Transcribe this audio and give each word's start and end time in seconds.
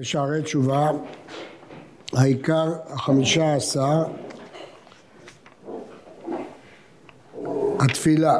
לשערי 0.00 0.42
תשובה, 0.42 0.90
העיקר 2.12 2.72
החמישה 2.86 3.54
עשר, 3.54 4.04
התפילה. 7.80 8.38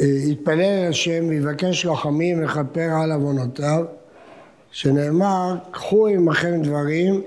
יתפלל 0.00 0.60
אל 0.60 0.88
השם 0.88 1.28
ויבקש 1.28 1.86
רחמים 1.86 2.42
לכפר 2.42 2.90
על 3.02 3.12
עוונותיו, 3.12 3.84
שנאמר, 4.70 5.54
קחו 5.70 6.06
עמכם 6.06 6.62
דברים 6.62 7.22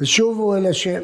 ושובו 0.00 0.56
אל 0.56 0.66
השם. 0.66 1.00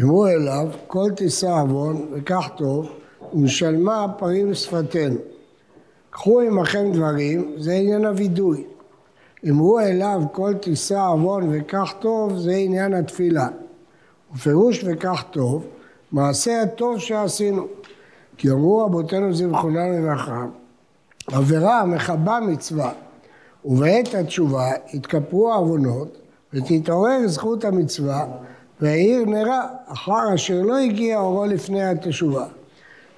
אמרו 0.00 0.26
אליו, 0.26 0.68
כל 0.86 1.10
תישא 1.16 1.60
עוון 1.60 2.06
וכך 2.12 2.48
טוב, 2.56 2.88
ומשלמה 3.32 4.06
פרים 4.18 4.54
שפתנו. 4.54 5.16
קחו 6.10 6.40
עמכם 6.40 6.92
דברים, 6.92 7.52
זה 7.58 7.72
עניין 7.72 8.04
הווידוי. 8.04 8.64
אמרו 9.48 9.80
אליו, 9.80 10.22
כל 10.32 10.54
תישא 10.54 11.06
עוון 11.08 11.48
וכך 11.52 11.94
טוב, 12.00 12.36
זה 12.36 12.52
עניין 12.52 12.94
התפילה. 12.94 13.48
ופירוש 14.34 14.84
וכך 14.84 15.24
טוב, 15.30 15.64
מעשה 16.12 16.62
הטוב 16.62 16.98
שעשינו. 16.98 17.66
כי 18.36 18.50
אמרו 18.50 18.78
רבותינו 18.78 19.34
זבחונם 19.34 19.92
לברכה, 19.92 20.46
עבירה 21.26 21.84
מכבה 21.84 22.40
מצווה, 22.40 22.92
ובעת 23.64 24.14
התשובה 24.14 24.70
יתכפרו 24.92 25.52
העוונות 25.52 26.18
ותתעורר 26.52 27.18
זכות 27.26 27.64
המצווה 27.64 28.26
והעיר 28.82 29.24
נרה 29.24 29.66
אחר 29.86 30.34
אשר 30.34 30.62
לא 30.62 30.78
הגיע 30.78 31.18
אורו 31.18 31.44
לפני 31.44 31.82
התשובה. 31.82 32.46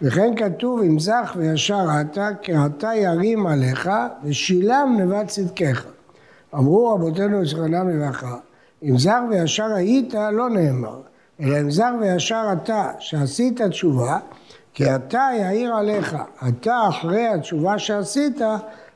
וכן 0.03 0.35
כתוב 0.37 0.81
אם 0.81 0.99
זך 0.99 1.35
וישר 1.37 1.87
אתה 2.01 2.29
כי 2.43 2.53
אתה 2.67 2.95
ירים 2.95 3.47
עליך 3.47 3.91
ושילם 4.25 4.97
נבד 4.99 5.25
צדקך. 5.27 5.85
אמרו 6.55 6.95
רבותינו 6.95 7.47
זכרונם 7.47 7.89
לברכה 7.89 8.37
אם 8.83 8.99
זר 8.99 9.21
וישר 9.31 9.75
היית 9.75 10.15
לא 10.33 10.51
נאמר 10.51 11.01
אלא 11.41 11.61
אם 11.61 11.71
זר 11.71 11.95
וישר 12.01 12.45
אתה 12.53 12.91
שעשית 12.99 13.63
תשובה 13.63 14.19
כי 14.75 14.95
אתה 14.95 15.29
יאיר 15.41 15.75
עליך, 15.75 16.17
אתה 16.49 16.89
אחרי 16.89 17.29
התשובה 17.29 17.79
שעשית, 17.79 18.41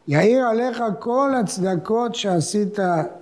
יאיר 0.08 0.44
עליך 0.46 0.82
כל 0.98 1.32
הצדקות 1.40 2.14
שעשית 2.14 2.78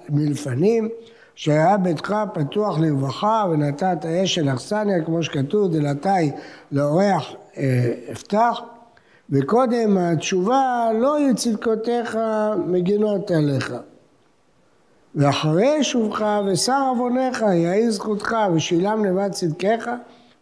מלפנים, 0.08 0.88
שהיה 1.36 1.76
ביתך 1.76 2.14
פתוח 2.34 2.78
לרווחה 2.78 3.44
ונתת 3.50 4.06
אש 4.06 4.34
של 4.34 4.48
אכסניה, 4.48 5.04
כמו 5.04 5.22
שכתוב, 5.22 5.76
דלתי 5.76 6.30
לאורח 6.72 7.32
אה, 7.56 7.92
אפתח, 8.12 8.60
וקודם 9.30 9.98
התשובה 9.98 10.88
לא 11.00 11.18
יהיו 11.18 11.36
צדקותיך 11.36 12.18
מגינות 12.66 13.30
עליך. 13.30 13.74
ואחרי 15.14 15.84
שובך 15.84 16.24
ושר 16.46 16.82
עוונך 16.88 17.44
יאיר 17.54 17.90
זכותך 17.90 18.36
ושילם 18.54 19.04
לבד 19.04 19.30
צדקיך 19.32 19.90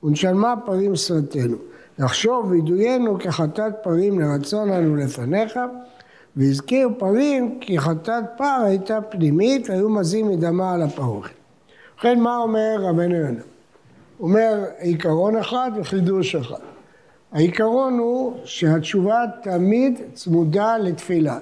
ונשלמה 0.02 0.54
פרים 0.64 0.96
שרתנו. 0.96 1.56
לחשוב 1.98 2.50
וידוינו 2.50 3.18
כחטאת 3.18 3.72
פרים 3.82 4.20
לרצון 4.20 4.68
לנו 4.68 4.96
לפניך, 4.96 5.58
והזכיר 6.36 6.88
פרים 6.98 7.58
כי 7.60 7.78
חטאת 7.78 8.24
פר 8.36 8.62
הייתה 8.64 9.00
פנימית 9.00 9.70
והיו 9.70 9.88
מזים 9.88 10.28
מדמה 10.28 10.72
על 10.72 10.82
הפרוכת. 10.82 11.34
ובכן 11.94 12.20
מה 12.20 12.36
אומר 12.36 12.76
רבנו 12.78 13.14
יונה? 13.14 13.40
אומר 14.20 14.64
עיקרון 14.78 15.36
אחד 15.36 15.70
וחידוש 15.76 16.34
אחד. 16.34 16.60
העיקרון 17.32 17.98
הוא 17.98 18.36
שהתשובה 18.44 19.24
תמיד 19.42 20.00
צמודה 20.12 20.78
לתפילה. 20.78 21.38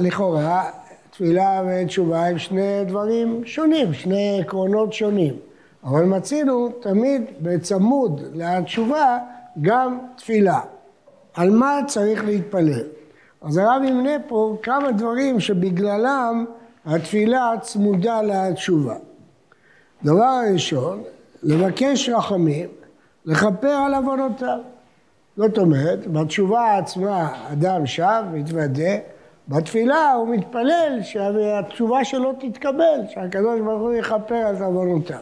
לכאורה 0.00 0.70
תפילה 1.10 1.62
ותשובה 1.66 2.26
הם 2.26 2.38
שני 2.38 2.84
דברים 2.86 3.42
שונים, 3.44 3.94
שני 3.94 4.40
עקרונות 4.40 4.92
שונים. 4.92 5.34
אבל 5.84 6.04
מצינו 6.04 6.68
תמיד 6.80 7.22
בצמוד 7.40 8.20
לתשובה 8.34 9.18
גם 9.60 9.98
תפילה. 10.16 10.60
על 11.34 11.50
מה 11.50 11.78
צריך 11.86 12.24
להתפלל? 12.24 12.97
אז 13.42 13.56
הרב 13.56 13.82
ימנה 13.84 14.16
פה 14.28 14.56
כמה 14.62 14.92
דברים 14.92 15.40
שבגללם 15.40 16.44
התפילה 16.86 17.52
צמודה 17.60 18.22
לתשובה. 18.22 18.94
דבר 20.04 20.40
ראשון, 20.52 21.02
לבקש 21.42 22.08
רחמים, 22.08 22.68
לכפר 23.24 23.68
על 23.68 23.94
עוונותיו. 23.94 24.58
זאת 25.36 25.58
אומרת, 25.58 26.06
בתשובה 26.06 26.76
עצמה 26.76 27.48
אדם 27.52 27.86
שב, 27.86 28.22
מתוודה, 28.32 28.92
בתפילה 29.48 30.12
הוא 30.12 30.28
מתפלל 30.28 30.98
שהתשובה 31.02 32.04
שלו 32.04 32.32
תתקבל, 32.32 33.00
שהקדוש 33.08 33.60
ברוך 33.60 33.80
הוא 33.80 33.92
יכפר 33.92 34.34
על 34.34 34.56
עוונותיו. 34.56 35.18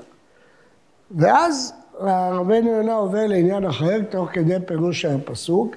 ואז 1.10 1.72
רבנו 2.00 2.70
יונה 2.70 2.94
עובר 2.94 3.26
לעניין 3.26 3.66
אחר, 3.66 4.02
תוך 4.10 4.28
כדי 4.32 4.56
פירוש 4.66 5.04
הפסוק, 5.04 5.76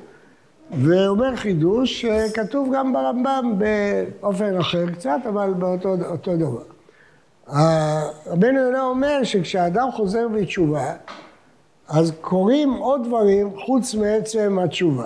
ואומר 0.72 1.35
חידוש 1.35 2.02
שכתוב 2.02 2.69
גם 2.75 2.94
ברמב"ם 2.94 3.53
באופן 3.57 4.57
אחר 4.57 4.91
קצת, 4.91 5.19
אבל 5.30 5.53
באותו 5.53 6.35
דבר. 6.38 6.63
רבנו 8.28 8.59
יונה 8.59 8.81
אומר 8.81 9.24
שכשאדם 9.24 9.91
חוזר 9.91 10.28
בתשובה, 10.28 10.94
אז 11.88 12.13
קורים 12.22 12.74
עוד 12.74 13.08
דברים 13.08 13.52
חוץ 13.66 13.96
מעצם 13.96 14.59
התשובה. 14.63 15.06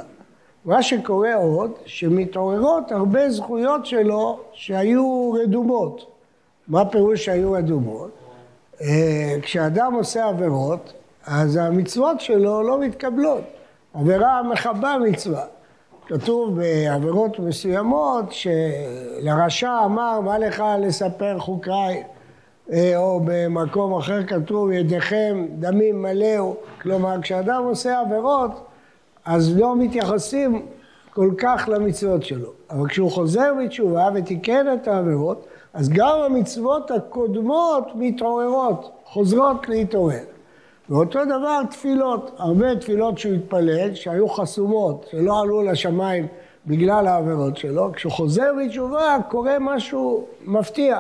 מה 0.66 0.84
שקורה 0.84 1.36
עוד, 1.36 1.72
שמתעוררות 1.86 2.92
הרבה 2.92 3.30
זכויות 3.30 3.86
שלו 3.86 4.40
שהיו 4.54 5.32
רדומות. 5.32 6.06
מה 6.68 6.86
פירוש 6.86 7.26
שהיו 7.26 7.52
רדומות? 7.52 8.12
אה, 8.82 9.36
כשאדם 9.42 9.94
עושה 9.94 10.26
עבירות, 10.26 10.94
אז 11.26 11.56
המצוות 11.56 12.22
שלו 12.22 12.64
לא 12.64 12.80
מתקבלות. 12.80 13.44
עבירה 13.94 14.44
מכבה 14.44 14.96
מצווה. 14.98 15.44
כתוב 16.08 16.60
בעבירות 16.60 17.40
מסוימות 17.40 18.26
שלרשע 18.32 19.72
אמר, 19.86 20.20
מה 20.22 20.38
לך 20.38 20.64
לספר 20.80 21.40
חוקריי? 21.40 22.04
אה, 22.72 22.98
או 22.98 23.22
במקום 23.26 23.94
אחר 23.94 24.24
כתוב, 24.24 24.72
ידיכם 24.72 25.46
דמים 25.60 26.02
מלאו. 26.02 26.56
כלומר, 26.82 27.22
כשאדם 27.22 27.64
עושה 27.64 28.00
עבירות, 28.00 28.52
אז 29.26 29.58
לא 29.58 29.76
מתייחסים 29.76 30.66
כל 31.14 31.32
כך 31.38 31.70
למצוות 31.72 32.24
שלו. 32.24 32.50
אבל 32.70 32.88
כשהוא 32.88 33.12
חוזר 33.12 33.54
בתשובה 33.64 34.10
ותיקן 34.16 34.66
את 34.74 34.88
העבירות, 34.88 35.46
אז 35.74 35.90
גם 35.90 36.18
המצוות 36.26 36.92
הקודמות 36.92 37.88
מתעוררות, 37.96 38.92
חוזרות 39.06 39.70
להתעורר. 39.70 40.33
ואותו 40.90 41.26
דבר 41.26 41.64
תפילות, 41.70 42.32
הרבה 42.38 42.76
תפילות 42.76 43.18
שהוא 43.18 43.34
התפלל, 43.34 43.94
שהיו 43.94 44.30
חסומות, 44.30 45.06
שלא 45.12 45.42
עלו 45.42 45.64
לשמיים 45.64 46.28
בגלל 46.68 47.08
העבירות 47.08 47.58
שלו, 47.58 47.92
כשהוא 47.94 48.12
חוזר 48.12 48.52
בתשובה 48.62 49.18
קורה 49.30 49.58
משהו 49.60 50.26
מפתיע. 50.46 51.00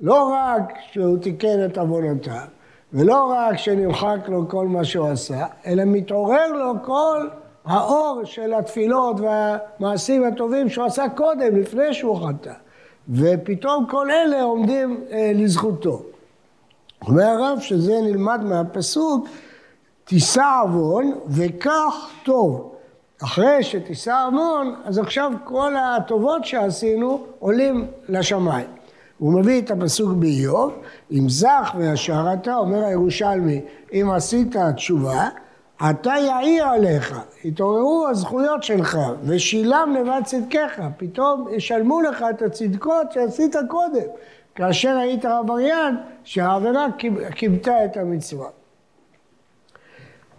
לא 0.00 0.32
רק 0.32 0.72
שהוא 0.92 1.18
תיקן 1.18 1.64
את 1.64 1.78
עוונותיו, 1.78 2.46
ולא 2.92 3.32
רק 3.32 3.56
שנמחק 3.56 4.18
לו 4.28 4.48
כל 4.48 4.66
מה 4.66 4.84
שהוא 4.84 5.08
עשה, 5.08 5.46
אלא 5.66 5.82
מתעורר 5.86 6.52
לו 6.52 6.72
כל 6.84 7.28
האור 7.64 8.20
של 8.24 8.54
התפילות 8.54 9.16
והמעשים 9.20 10.24
הטובים 10.24 10.68
שהוא 10.68 10.86
עשה 10.86 11.08
קודם, 11.08 11.56
לפני 11.56 11.94
שהוא 11.94 12.28
חטא. 12.28 12.52
ופתאום 13.08 13.86
כל 13.90 14.10
אלה 14.10 14.42
עומדים 14.42 15.04
אה, 15.12 15.32
לזכותו. 15.34 16.02
אומר 17.06 17.24
הרב 17.24 17.58
שזה 17.60 18.00
נלמד 18.02 18.40
מהפסוק, 18.44 19.28
תישא 20.04 20.60
עוון 20.62 21.12
וכך 21.28 22.10
טוב. 22.24 22.72
אחרי 23.22 23.62
שתישא 23.62 24.24
עוון, 24.26 24.74
אז 24.84 24.98
עכשיו 24.98 25.32
כל 25.44 25.74
הטובות 25.76 26.44
שעשינו 26.44 27.24
עולים 27.38 27.86
לשמיים. 28.08 28.66
הוא 29.18 29.32
מביא 29.32 29.62
את 29.62 29.70
הפסוק 29.70 30.12
באיוב, 30.12 30.72
אם 31.12 31.28
זך 31.28 31.74
וישר 31.78 32.26
אתה, 32.32 32.56
אומר 32.56 32.84
הירושלמי, 32.84 33.60
אם 33.92 34.10
עשית 34.14 34.56
תשובה, 34.76 35.28
אתה 35.90 36.12
יאיר 36.26 36.66
עליך, 36.66 37.20
התעוררו 37.44 38.08
הזכויות 38.10 38.62
שלך, 38.62 38.98
ושילם 39.24 39.96
לבד 40.00 40.20
צדקיך, 40.24 40.80
פתאום 40.96 41.46
ישלמו 41.52 42.00
לך 42.00 42.24
את 42.30 42.42
הצדקות 42.42 43.12
שעשית 43.12 43.56
קודם, 43.68 44.06
כאשר 44.54 44.96
היית 44.96 45.24
עבריין, 45.24 45.96
שהעבירה 46.24 46.86
כיבתה 47.34 47.84
את 47.84 47.96
המצווה. 47.96 48.48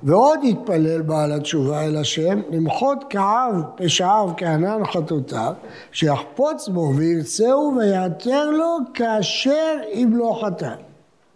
ועוד 0.04 0.40
יתפלל 0.44 1.02
בעל 1.02 1.32
התשובה 1.32 1.86
אל 1.86 1.98
השם, 1.98 2.42
למחות 2.50 3.06
כאב 3.10 3.64
פשעיו 3.76 4.30
כענן 4.38 4.86
חטאותיו, 4.86 5.54
שיחפוץ 5.92 6.68
בו 6.68 6.94
וירצהו 6.96 7.74
ויעתר 7.78 8.50
לו 8.50 8.78
כאשר 8.94 9.78
אם 9.94 10.10
לא 10.14 10.42
חטא. 10.44 10.74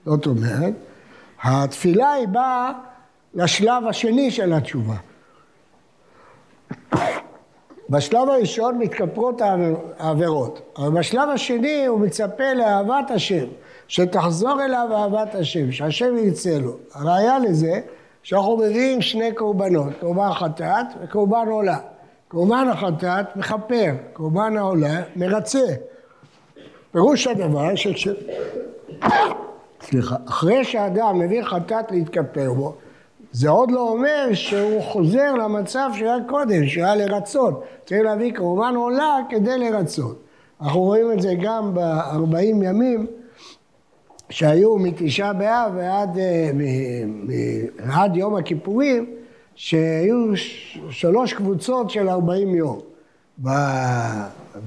זאת 0.06 0.26
אומרת, 0.26 0.74
התפילה 1.44 2.14
היא 2.14 2.28
באה 2.28 2.72
לשלב 3.34 3.88
השני 3.90 4.32
של 4.32 4.54
התשובה. 4.54 4.96
בשלב 7.90 8.30
הראשון 8.30 8.78
מתכפרות 8.78 9.42
העבירות, 9.98 10.62
אבל 10.78 11.00
בשלב 11.00 11.30
השני 11.30 11.86
הוא 11.86 12.00
מצפה 12.00 12.54
לאהבת 12.54 13.12
השם, 13.12 13.46
שתחזור 13.88 14.64
אליו 14.66 14.88
אהבת 14.92 15.36
השם, 15.36 15.72
שהשם 15.72 16.18
ירצה 16.18 16.60
לו. 16.60 16.76
הראיה 16.94 17.40
לזה 17.40 17.80
שאנחנו 18.24 18.58
מביאים 18.58 19.02
שני 19.02 19.34
קורבנות, 19.34 19.94
קורבן 20.00 20.34
חטאת 20.34 20.86
וקורבן 21.02 21.48
עולה. 21.50 21.78
קורבן 22.28 22.68
החטאת 22.72 23.36
מכפר, 23.36 23.92
קורבן 24.14 24.58
העולה 24.58 25.02
מרצה. 25.16 25.68
פירוש 26.92 27.28
הדבר 27.28 27.76
שכש... 27.76 28.08
סליחה, 29.82 30.16
אחרי 30.28 30.64
שאדם 30.64 31.20
מביא 31.20 31.44
חטאת 31.44 31.92
להתכפר 31.92 32.54
בו, 32.54 32.76
זה 33.36 33.50
עוד 33.50 33.72
לא 33.72 33.90
אומר 33.90 34.30
שהוא 34.34 34.82
חוזר 34.82 35.34
למצב 35.34 35.90
שהיה 35.94 36.18
קודם, 36.28 36.68
שהיה 36.68 36.96
לרצות. 36.96 37.64
צריך 37.86 38.02
להביא 38.04 38.34
קורבן 38.36 38.76
עולה 38.76 39.18
כדי 39.30 39.58
לרצות. 39.58 40.22
אנחנו 40.62 40.82
רואים 40.82 41.12
את 41.12 41.22
זה 41.22 41.34
גם 41.42 41.74
בארבעים 41.74 42.64
ימים 42.64 43.08
שהיו 44.30 44.78
מתשעה 44.78 45.34
באב 45.34 45.72
ועד 45.76 46.18
אה, 46.18 46.52
עד 47.94 48.16
יום 48.16 48.36
הכיפורים, 48.36 49.06
שהיו 49.56 50.32
שלוש 50.90 51.34
קבוצות 51.34 51.90
של 51.90 52.10
ארבעים 52.10 52.56
יום. 52.56 52.80
ב, 53.44 53.50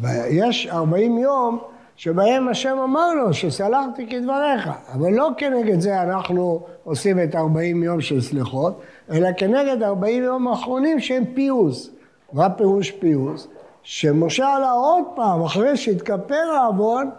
ב, 0.01 0.07
יש 0.31 0.69
ארבעים 0.73 1.19
יום 1.19 1.59
שבהם 1.99 2.49
השם 2.49 2.79
אמר 2.85 3.15
לו 3.15 3.35
שסלחתי 3.35 4.07
כדבריך, 4.07 4.69
אבל 4.95 5.13
לא 5.13 5.29
כנגד 5.37 5.81
זה 5.81 6.03
אנחנו 6.03 6.67
עושים 6.85 7.23
את 7.23 7.35
40 7.35 7.83
יום 7.83 8.01
של 8.01 8.21
סליחות, 8.21 8.81
אלא 9.11 9.29
כנגד 9.37 9.83
40 9.83 10.23
יום 10.23 10.49
האחרונים 10.49 11.01
שהם 11.01 11.25
פיוס. 11.35 11.91
מה 12.33 12.51
פירוש 12.51 12.91
פיוס? 12.91 13.49
שמשה 13.83 14.55
עלה 14.55 14.71
עוד 14.71 15.05
פעם, 15.17 15.43
אחרי 15.43 15.77
שהתכפר 15.77 16.51
העוון, 16.57 17.11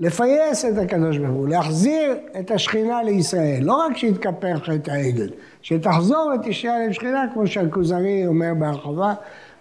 לפייס 0.00 0.64
את 0.64 0.78
הקדוש 0.78 1.18
ברוך 1.18 1.36
הוא, 1.36 1.48
להחזיר 1.48 2.16
את 2.40 2.50
השכינה 2.50 3.02
לישראל, 3.02 3.62
לא 3.62 3.86
רק 3.86 3.96
שיתכפר 3.96 4.58
חטא 4.58 4.90
העגל, 4.90 5.28
שתחזור 5.62 6.32
ותשאר 6.34 6.78
עם 6.86 6.92
שכינה, 6.92 7.24
כמו 7.34 7.46
שהכוזרי 7.46 8.26
אומר 8.26 8.52
בהרחבה, 8.58 9.14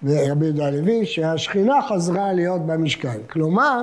ורבי 0.03 0.45
יהודה 0.45 0.67
הלוי, 0.67 1.05
שהשכינה 1.05 1.81
חזרה 1.81 2.33
להיות 2.33 2.61
במשכן. 2.65 3.17
כלומר, 3.29 3.81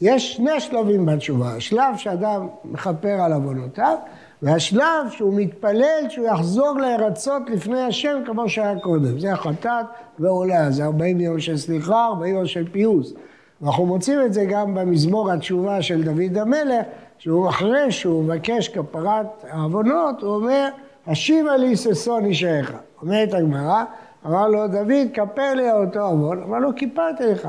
יש 0.00 0.32
שני 0.36 0.60
שלבים 0.60 1.06
בתשובה, 1.06 1.56
השלב 1.56 1.96
שאדם 1.96 2.48
מכפר 2.64 3.20
על 3.20 3.32
עוונותיו, 3.32 3.96
והשלב 4.42 5.10
שהוא 5.10 5.34
מתפלל 5.34 6.04
שהוא 6.08 6.26
יחזור 6.26 6.78
לרצות 6.78 7.42
לפני 7.50 7.80
השם 7.80 8.18
כמו 8.26 8.48
שהיה 8.48 8.78
קודם. 8.78 9.18
זה 9.18 9.32
החטאת 9.32 9.86
ועולה, 10.18 10.70
זה 10.70 10.84
40 10.84 11.20
יום 11.20 11.40
של 11.40 11.56
סליחה, 11.56 12.06
40 12.06 12.34
יום 12.34 12.46
של 12.46 12.68
פיוס. 12.72 13.12
ואנחנו 13.60 13.86
מוצאים 13.86 14.20
את 14.26 14.32
זה 14.32 14.44
גם 14.44 14.74
במזמור 14.74 15.32
התשובה 15.32 15.82
של 15.82 16.02
דוד 16.02 16.38
המלך, 16.38 16.86
שהוא 17.18 17.48
אחרי 17.48 17.92
שהוא 17.92 18.24
מבקש 18.24 18.68
כפרת 18.68 19.44
העוונות, 19.50 20.22
הוא 20.22 20.34
אומר, 20.34 20.68
השיבה 21.06 21.56
לי 21.56 21.76
ששון 21.76 22.24
אישייך. 22.24 22.72
אומרת 23.02 23.34
הגמרא, 23.34 23.84
אמר 24.26 24.48
לו 24.48 24.68
דוד, 24.68 25.08
כפר 25.14 25.54
לי 25.54 25.72
אותו 25.72 26.00
עוון, 26.00 26.42
אמר 26.42 26.58
לו, 26.58 26.70
כיפרתי 26.76 27.26
לך. 27.26 27.48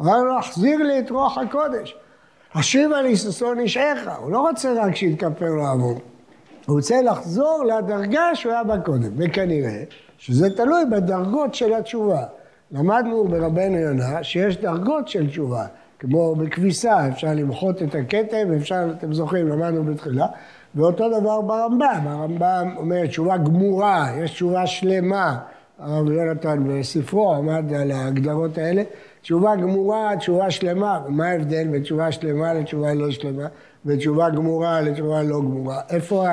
אמר 0.00 0.22
לו, 0.22 0.38
החזיר 0.38 0.78
לי 0.78 0.98
את 0.98 1.10
רוח 1.10 1.38
הקודש. 1.38 1.96
השיבה 2.54 3.02
לי 3.02 3.16
ששון 3.16 3.58
אישך. 3.58 4.08
הוא 4.18 4.32
לא 4.32 4.48
רוצה 4.48 4.72
רק 4.72 4.96
שיתכפר 4.96 5.50
לו 5.50 5.66
עוון. 5.66 5.98
הוא 6.66 6.76
רוצה 6.76 7.02
לחזור 7.02 7.64
לדרגה 7.64 8.34
שהוא 8.34 8.52
היה 8.52 8.64
בה 8.64 8.80
קודם. 8.80 9.10
וכנראה 9.16 9.82
שזה 10.18 10.56
תלוי 10.56 10.84
בדרגות 10.90 11.54
של 11.54 11.74
התשובה. 11.74 12.22
למדנו 12.72 13.28
ברבנו 13.28 13.78
יונה 13.78 14.22
שיש 14.22 14.56
דרגות 14.56 15.08
של 15.08 15.26
תשובה. 15.26 15.66
כמו 15.98 16.34
בכביסה, 16.34 17.08
אפשר 17.08 17.28
למחות 17.34 17.82
את 17.82 17.94
הכתם, 17.94 18.52
אפשר, 18.56 18.86
אתם 18.98 19.12
זוכרים, 19.12 19.48
למדנו 19.48 19.84
בתחילה. 19.84 20.26
ואותו 20.74 21.20
דבר 21.20 21.40
ברמב"ם, 21.40 22.06
הרמב"ם 22.06 22.74
אומר 22.76 23.06
תשובה 23.06 23.36
גמורה, 23.36 24.08
יש 24.16 24.30
תשובה 24.30 24.66
שלמה. 24.66 25.38
הרב 25.78 26.10
יונתן 26.10 26.64
בספרו 26.68 27.34
עמד 27.34 27.72
על 27.72 27.90
ההגדרות 27.90 28.58
האלה. 28.58 28.82
תשובה 29.24 29.56
גמורה, 29.56 30.16
תשובה 30.16 30.50
שלמה. 30.50 31.00
מה 31.08 31.26
ההבדל 31.26 31.68
בין 31.68 31.82
תשובה 31.82 32.12
שלמה 32.12 32.54
לתשובה 32.54 32.94
לא 32.94 33.10
שלמה? 33.10 33.46
ותשובה 33.86 34.30
גמורה 34.30 34.80
לתשובה 34.80 35.22
לא 35.22 35.40
גמורה? 35.40 35.80
איפה 35.90 36.26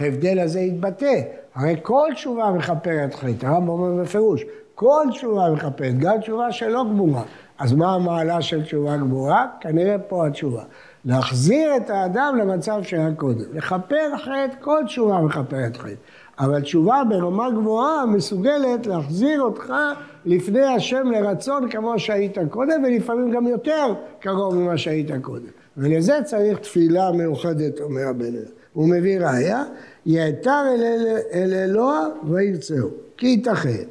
ההבדל 0.00 0.38
הזה 0.38 0.60
יתבטא? 0.60 1.20
הרי 1.54 1.76
כל 1.82 2.08
תשובה 2.14 2.50
מכפרת 2.50 3.14
חטא, 3.14 3.46
הרמב"ם 3.46 3.68
אומר 3.68 4.02
בפירוש, 4.02 4.44
כל 4.74 5.06
תשובה 5.10 5.50
מכפרת, 5.50 5.98
גם 5.98 6.20
תשובה 6.20 6.52
שלא 6.52 6.84
גמורה. 6.84 7.22
אז 7.58 7.72
מה 7.72 7.94
המעלה 7.94 8.42
של 8.42 8.62
תשובה 8.62 8.96
גמורה? 8.96 9.46
כנראה 9.60 9.98
פה 9.98 10.26
התשובה. 10.26 10.62
להחזיר 11.04 11.76
את 11.76 11.90
האדם 11.90 12.36
למצב 12.40 12.82
שהיה 12.82 13.14
קודם. 13.16 13.44
לכפר 13.52 14.16
חטא, 14.16 14.54
כל 14.60 14.82
תשובה 14.86 15.18
מכפרת 15.18 15.76
חטא. 15.76 15.94
אבל 16.38 16.60
תשובה 16.60 17.02
ברמה 17.08 17.50
גבוהה 17.50 18.06
מסוגלת 18.06 18.86
להחזיר 18.86 19.42
אותך 19.42 19.72
לפני 20.24 20.64
השם 20.64 21.10
לרצון 21.10 21.68
כמו 21.70 21.98
שהיית 21.98 22.38
קודם, 22.50 22.84
ולפעמים 22.84 23.30
גם 23.30 23.46
יותר 23.46 23.94
קרוב 24.20 24.54
ממה 24.54 24.78
שהיית 24.78 25.10
קודם. 25.22 25.46
ולזה 25.76 26.18
צריך 26.24 26.58
תפילה 26.58 27.12
מיוחדת, 27.12 27.80
אומר 27.80 28.08
הבן 28.08 28.26
אדם. 28.26 28.52
הוא 28.72 28.88
מביא 28.88 29.20
ראיה, 29.20 29.64
יעתר 30.06 30.62
אל 31.32 31.54
אלוה 31.54 32.06
וירצהו, 32.24 32.88
כי 33.16 33.26
ייתכן. 33.26 33.84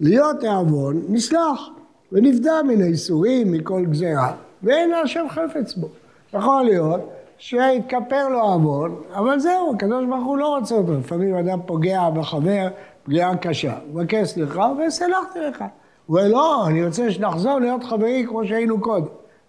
להיות 0.00 0.44
העוון 0.44 1.02
נסלח, 1.08 1.68
ונפדה 2.12 2.62
מן 2.62 2.82
האיסורים, 2.82 3.52
מכל 3.52 3.84
גזירה, 3.90 4.32
ואין 4.62 4.92
השם 4.92 5.24
חפץ 5.28 5.74
בו. 5.74 5.88
יכול 6.34 6.64
להיות 6.64 7.10
שהתכפר 7.38 8.28
לו 8.28 8.40
עוון, 8.40 8.94
אבל 9.14 9.38
זהו, 9.38 9.74
הקדוש 9.74 10.04
ברוך 10.04 10.24
הוא 10.24 10.38
לא 10.38 10.56
רוצה 10.58 10.74
אותו. 10.74 10.92
לפעמים 10.98 11.34
אדם 11.34 11.58
פוגע 11.66 12.10
בחבר 12.10 12.68
פגיעה 13.04 13.36
קשה, 13.36 13.74
מבקש 13.92 14.28
סליחה 14.28 14.72
וסלחתי 14.86 15.40
לך. 15.40 15.64
הוא 16.06 16.18
אומר, 16.18 16.30
לא, 16.30 16.66
אני 16.66 16.86
רוצה 16.86 17.10
שנחזור 17.10 17.58
להיות 17.58 17.84
חברים 17.84 18.26
כמו 18.26 18.46
שהיינו 18.46 18.80
קודם. 18.80 19.06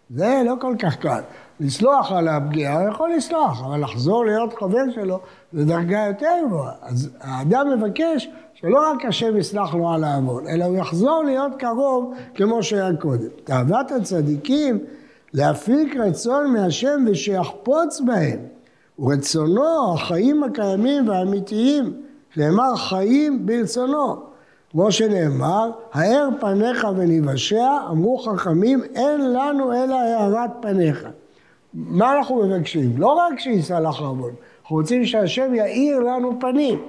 זה 0.10 0.42
לא 0.46 0.54
כל 0.62 0.76
כך 0.80 0.96
קל. 0.96 1.22
לסלוח 1.60 2.12
על 2.12 2.28
הפגיעה, 2.28 2.82
הוא 2.82 2.90
יכול 2.90 3.12
לסלוח, 3.18 3.64
אבל 3.66 3.84
לחזור 3.84 4.26
להיות 4.26 4.54
חבר 4.54 4.92
שלו 4.96 5.20
זה 5.54 5.66
דרגה 5.66 6.06
יותר 6.08 6.32
גבוהה. 6.48 6.72
אז 6.82 7.10
האדם 7.22 7.68
מבקש 7.78 8.30
שלא 8.54 8.92
רק 8.92 9.06
השם 9.06 9.38
יסלח 9.38 9.76
לו 9.76 9.90
על 9.90 10.04
העוון, 10.04 10.48
אלא 10.48 10.66
הוא 10.66 10.78
יחזור 10.78 11.24
להיות 11.24 11.52
קרוב 11.60 12.14
כמו 12.36 12.64
שהיה 12.64 12.96
קודם. 13.00 13.28
תאוות 13.44 13.92
הצדיקים 13.92 14.80
להפיק 15.36 15.96
רצון 15.96 16.54
מהשם 16.54 17.06
ושיחפוץ 17.08 18.02
בהם. 18.06 18.40
ורצונו, 19.00 19.94
החיים 19.94 20.44
הקיימים 20.44 21.10
והאמיתיים, 21.10 21.94
נאמר 22.38 22.76
חיים 22.76 23.46
ברצונו. 23.46 24.16
כמו 24.72 24.92
שנאמר, 24.92 25.72
האר 25.94 26.30
פניך 26.40 26.88
וניוושע, 26.98 27.78
אמרו 27.90 28.18
חכמים, 28.18 28.84
אין 28.96 29.34
לנו 29.34 29.74
אלא 29.74 29.96
הארת 29.96 30.50
פניך. 30.62 31.08
מה 31.74 32.18
אנחנו 32.18 32.44
מבקשים? 32.44 32.98
לא 32.98 33.08
רק 33.08 33.40
שיסלח 33.40 34.00
עוון, 34.00 34.34
אנחנו 34.62 34.76
רוצים 34.76 35.06
שהשם 35.06 35.56
יאיר 35.56 36.00
לנו 36.00 36.40
פנים. 36.40 36.80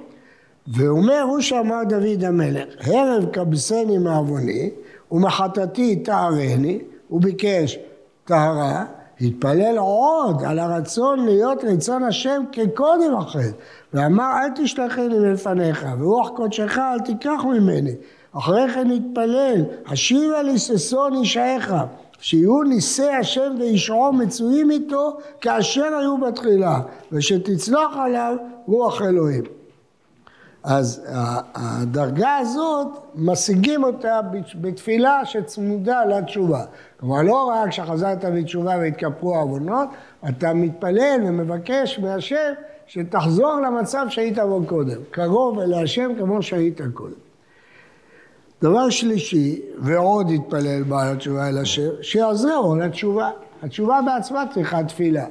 ואומר 0.67 1.21
הוא 1.21 1.41
שאמר 1.41 1.83
דוד 1.89 2.23
המלך, 2.23 2.87
הרב 2.87 3.25
כבסני 3.33 3.97
מעווני 3.97 4.69
ומחטאתי 5.11 5.95
תארני, 5.95 6.79
הוא 7.07 7.21
ביקש 7.21 7.79
טהרה, 8.27 8.85
התפלל 9.21 9.77
עוד 9.77 10.43
על 10.43 10.59
הרצון 10.59 11.25
להיות 11.25 11.63
רצון 11.63 12.03
השם 12.03 12.43
כקודם 12.51 13.15
אחר. 13.19 13.49
ואמר 13.93 14.31
אל 14.41 14.63
תשלחני 14.63 15.19
מלפניך, 15.19 15.87
ורוח 15.99 16.29
קודשך 16.29 16.77
אל 16.77 16.99
תיקח 16.99 17.41
ממני. 17.45 17.95
אחרי 18.37 18.69
כן 18.73 18.91
התפלל, 18.91 19.63
השיבה 19.87 20.41
לי 20.41 20.57
ששון 20.59 21.13
אישייך, 21.15 21.73
שיהיו 22.19 22.63
ניסי 22.63 23.09
השם 23.09 23.55
וישעו 23.59 24.13
מצויים 24.13 24.71
איתו 24.71 25.17
כאשר 25.41 25.95
היו 25.99 26.17
בתחילה, 26.17 26.79
ושתצלח 27.11 27.97
עליו 27.97 28.35
רוח 28.67 29.01
אלוהים. 29.01 29.56
אז 30.69 31.05
הדרגה 31.55 32.37
הזאת, 32.37 32.87
משיגים 33.15 33.83
אותה 33.83 34.19
בתפילה 34.61 35.25
שצמודה 35.25 36.05
לתשובה. 36.05 36.63
כלומר, 36.99 37.21
לא 37.21 37.43
רק 37.43 37.71
שחזרת 37.71 38.25
בתשובה 38.25 38.77
והתכפרו 38.77 39.35
העוונות, 39.35 39.89
אתה 40.29 40.53
מתפלל 40.53 41.19
ומבקש 41.25 41.99
מהשם 41.99 42.53
שתחזור 42.87 43.59
למצב 43.65 44.05
שהיית 44.09 44.39
בו 44.39 44.61
קודם, 44.65 44.97
קרוב 45.11 45.59
אל 45.59 45.73
השם 45.73 46.11
כמו 46.19 46.41
שהיית 46.41 46.81
קודם. 46.93 47.13
דבר 48.61 48.89
שלישי, 48.89 49.61
ועוד 49.79 50.31
התפלל 50.35 50.83
בעל 50.83 51.13
התשובה 51.13 51.49
אל 51.49 51.57
השם, 51.57 51.89
שיעזרו 52.01 52.75
לתשובה. 52.75 53.29
התשובה 53.63 53.99
בעצמה 54.05 54.43
צריכה 54.53 54.83
תפילה. 54.83 55.25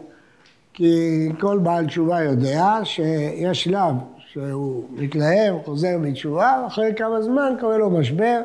כי 0.72 1.28
כל 1.40 1.58
בעל 1.58 1.86
תשובה 1.86 2.22
יודע 2.22 2.74
שיש 2.84 3.64
שלב 3.64 3.94
שהוא 4.36 4.84
מתלהב, 4.90 5.54
חוזר 5.64 5.98
בתשובה, 6.02 6.62
ואחרי 6.64 6.92
כמה 6.96 7.22
זמן 7.22 7.54
קורה 7.60 7.78
לו 7.78 7.90
משבר, 7.90 8.40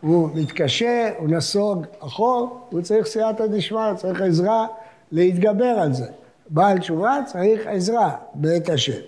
הוא 0.00 0.28
מתקשה, 0.34 1.10
הוא 1.18 1.28
נסוג 1.28 1.84
אחור, 2.00 2.60
הוא 2.70 2.80
צריך 2.80 3.06
סייעתא 3.06 3.46
דשמיא, 3.46 3.94
צריך 3.96 4.20
עזרה 4.20 4.66
להתגבר 5.12 5.64
על 5.64 5.92
זה. 5.92 6.06
בעל 6.50 6.78
תשובה 6.78 7.18
צריך 7.26 7.66
עזרה 7.66 8.10
בעת 8.34 8.68
השם. 8.68 9.00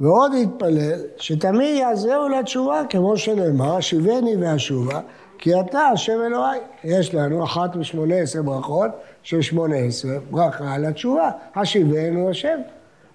ועוד 0.00 0.32
התפלל 0.42 1.00
שתמיד 1.16 1.76
יעזרו 1.78 2.28
לתשובה, 2.28 2.82
כמו 2.90 3.16
שנאמר, 3.16 3.76
השיבני 3.76 4.36
ואשובה, 4.36 5.00
כי 5.38 5.60
אתה 5.60 5.80
השם 5.80 6.20
אלוהי. 6.26 6.58
יש 6.84 7.14
לנו 7.14 7.44
אחת 7.44 7.76
משמונה 7.76 8.16
עשרה 8.16 8.42
ברכות 8.42 8.90
של 9.22 9.42
שמונה 9.42 9.76
עשרה, 9.76 10.18
ברכה 10.30 10.74
על 10.74 10.84
התשובה, 10.84 11.30
השיבנו 11.54 12.30
השם. 12.30 12.58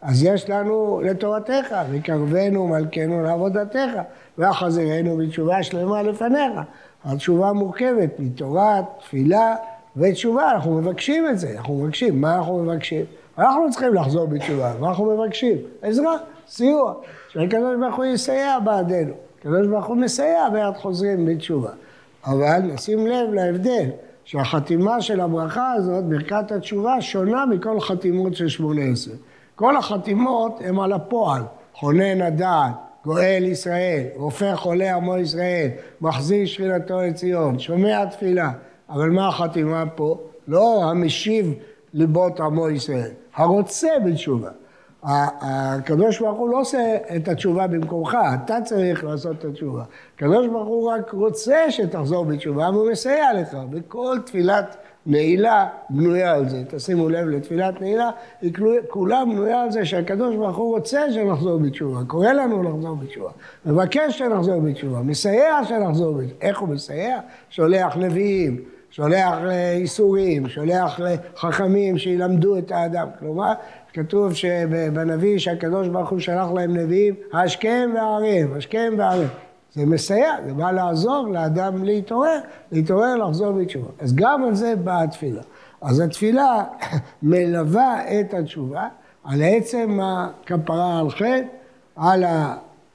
אז 0.01 0.23
יש 0.23 0.49
לנו 0.49 1.01
לתורתך, 1.03 1.75
וקרבנו 1.91 2.67
מלכנו 2.67 3.23
לעבודתך, 3.23 3.89
ואחזירנו 4.37 5.17
בתשובה 5.17 5.63
שלמה 5.63 6.01
לפניך. 6.01 6.51
התשובה 7.05 7.53
מורכבת 7.53 8.19
מתורה, 8.19 8.81
תפילה 8.99 9.55
ותשובה, 9.97 10.51
אנחנו 10.51 10.81
מבקשים 10.81 11.29
את 11.29 11.39
זה, 11.39 11.51
אנחנו 11.57 11.75
מבקשים, 11.75 12.21
מה 12.21 12.35
אנחנו 12.35 12.63
מבקשים? 12.63 13.05
אנחנו 13.37 13.71
צריכים 13.71 13.93
לחזור 13.93 14.27
בתשובה, 14.27 14.73
מה 14.79 14.89
אנחנו 14.89 15.17
מבקשים? 15.17 15.57
עזרה, 15.81 16.17
סיוע, 16.47 16.93
שהקדוש 17.29 17.75
ברוך 17.79 17.95
הוא 17.95 18.05
יסייע 18.05 18.59
בעדנו. 18.59 19.13
הקדוש 19.39 19.67
ברוך 19.67 19.85
הוא 19.85 19.97
מסייע 19.97 20.49
ביד 20.49 20.73
חוזרים 20.73 21.25
בתשובה. 21.25 21.69
אבל 22.25 22.59
נשים 22.59 23.07
לב 23.07 23.33
להבדל, 23.33 23.89
שהחתימה 24.25 25.01
של 25.01 25.19
הברכה 25.19 25.73
הזאת, 25.73 26.03
ברכת 26.03 26.51
התשובה, 26.51 27.01
שונה 27.01 27.45
מכל 27.45 27.79
חתימות 27.79 28.35
של 28.35 28.47
שמונה 28.47 28.81
עשרה. 28.91 29.15
כל 29.55 29.77
החתימות 29.77 30.61
הן 30.65 30.79
על 30.79 30.93
הפועל, 30.93 31.41
חונן 31.73 32.21
הדעת, 32.21 32.71
גואל 33.05 33.43
ישראל, 33.43 34.03
רופא 34.15 34.55
חולה 34.55 34.95
עמו 34.95 35.17
ישראל, 35.17 35.69
מחזיר 36.01 36.45
שכינתו 36.45 37.01
לציון, 37.01 37.59
שומע 37.59 38.05
תפילה. 38.05 38.51
אבל 38.89 39.09
מה 39.09 39.27
החתימה 39.27 39.83
פה? 39.95 40.17
לא 40.47 40.83
המשיב 40.83 41.53
ליבות 41.93 42.39
עמו 42.39 42.69
ישראל, 42.69 43.11
הרוצה 43.35 43.87
בתשובה. 44.05 44.49
הקדוש 45.03 46.19
ברוך 46.19 46.39
הוא 46.39 46.49
לא 46.49 46.59
עושה 46.59 46.97
את 47.15 47.27
התשובה 47.27 47.67
במקומך, 47.67 48.17
אתה 48.45 48.57
צריך 48.63 49.03
לעשות 49.03 49.39
את 49.39 49.45
התשובה. 49.45 49.83
הקדוש 50.15 50.47
ברוך 50.47 50.67
הוא 50.67 50.91
רק 50.91 51.11
רוצה 51.11 51.71
שתחזור 51.71 52.25
בתשובה 52.25 52.69
והוא 52.69 52.91
מסייע 52.91 53.33
לך. 53.41 53.57
וכל 53.71 54.17
תפילת 54.25 54.77
נעילה 55.05 55.67
בנויה 55.89 56.33
על 56.33 56.49
זה. 56.49 56.63
תשימו 56.67 57.09
לב 57.09 57.27
לתפילת 57.27 57.81
נעילה, 57.81 58.09
היא 58.41 58.53
כולה 58.87 59.25
בנויה 59.25 59.61
על 59.61 59.71
זה 59.71 59.85
שהקדוש 59.85 60.35
ברוך 60.35 60.57
הוא 60.57 60.75
רוצה 60.75 61.11
שנחזור 61.11 61.59
בתשובה, 61.59 61.99
קורא 62.07 62.31
לנו 62.31 62.63
לחזור 62.63 62.95
בתשובה, 62.95 63.31
מבקש 63.65 64.17
שנחזור 64.17 64.61
בתשובה, 64.61 65.01
מסייע 65.01 65.63
שנחזור 65.63 66.13
בתשובה. 66.13 66.41
איך 66.41 66.59
הוא 66.59 66.69
מסייע? 66.69 67.19
שולח 67.49 67.97
נביאים. 67.97 68.61
שולח 68.95 69.37
לאיסורים, 69.43 70.49
שולח 70.49 70.99
לחכמים 70.99 71.97
שילמדו 71.97 72.57
את 72.57 72.71
האדם. 72.71 73.07
כלומר, 73.19 73.53
כתוב 73.93 74.33
בנביא 74.93 75.37
שהקדוש 75.37 75.87
ברוך 75.87 76.09
הוא 76.09 76.19
שלח 76.19 76.47
להם 76.55 76.77
נביאים, 76.77 77.13
השכם 77.33 77.89
והערב, 77.95 78.57
השכם 78.57 78.93
והערב. 78.97 79.44
זה 79.75 79.85
מסייע, 79.85 80.35
זה 80.45 80.53
בא 80.53 80.71
לעזור 80.71 81.27
לאדם 81.27 81.83
להתעורר, 81.83 82.39
להתעורר, 82.71 83.15
לחזור 83.15 83.51
בתשובה. 83.51 83.89
אז 83.99 84.15
גם 84.15 84.43
על 84.43 84.55
זה 84.55 84.75
באה 84.75 85.03
התפילה. 85.03 85.41
אז 85.81 85.99
התפילה 85.99 86.63
מלווה 87.23 88.19
את 88.19 88.33
התשובה 88.33 88.87
על 89.23 89.41
עצם 89.41 89.99
הכפרה 90.03 90.99
על 90.99 91.09
חטא, 91.09 91.41
על 91.95 92.23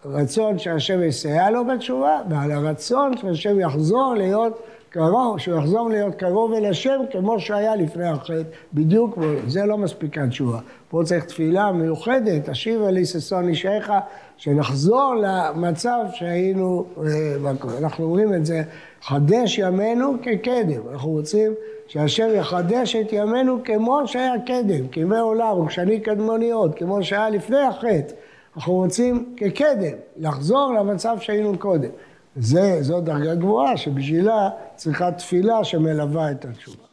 הרצון 0.04 0.58
שהשם 0.58 1.02
יסייע 1.02 1.50
לו 1.50 1.64
בתשובה 1.66 2.20
ועל 2.28 2.52
הרצון 2.52 3.16
שהשם 3.16 3.60
יחזור 3.60 4.14
להיות 4.14 4.62
קרוב, 4.90 5.38
שהוא 5.38 5.59
יחזור 5.59 5.88
להיות 5.88 6.14
קרוב 6.14 6.52
אל 6.52 6.66
השם 6.66 7.00
כמו 7.12 7.40
שהיה 7.40 7.76
לפני 7.76 8.09
החטא, 8.09 8.42
בדיוק, 8.75 9.18
זה 9.47 9.66
לא 9.66 9.78
מספיקה 9.78 10.26
תשובה. 10.26 10.59
פה 10.88 11.02
צריך 11.04 11.25
תפילה 11.25 11.73
מיוחדת, 11.73 12.49
אשיבה 12.49 12.90
לי 12.90 13.04
ששון 13.04 13.49
אישך, 13.49 13.90
שנחזור 14.37 15.14
למצב 15.23 15.99
שהיינו, 16.12 16.85
אה, 17.06 17.50
אנחנו 17.78 18.04
אומרים 18.04 18.35
את 18.35 18.47
זה, 18.47 18.62
חדש 19.02 19.59
ימינו 19.59 20.14
כקדם, 20.23 20.80
אנחנו 20.92 21.11
רוצים 21.11 21.52
שהשם 21.87 22.28
יחדש 22.35 22.97
את 22.97 23.12
ימינו 23.12 23.59
כמו 23.64 24.00
שהיה 24.06 24.35
קדם, 24.47 24.88
כימי 24.88 25.18
עולם 25.18 25.61
וכשני 25.61 26.00
קדמוניות, 26.00 26.78
כמו 26.78 27.02
שהיה 27.02 27.30
לפני 27.30 27.61
החטא. 27.61 28.14
אנחנו 28.56 28.75
רוצים 28.75 29.35
כקדם, 29.37 29.97
לחזור 30.16 30.75
למצב 30.78 31.16
שהיינו 31.20 31.59
קודם. 31.59 31.90
זה, 32.37 32.82
זו 32.82 33.00
דרגה 33.00 33.34
גבוהה 33.34 33.76
שבשבילה 33.76 34.50
צריכה 34.76 35.12
תפילה 35.12 35.64
שמלווה 35.64 36.30
את 36.30 36.44
התשובה. 36.44 36.89